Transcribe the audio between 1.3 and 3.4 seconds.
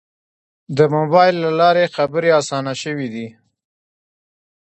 له لارې خبرې آسانه شوې دي.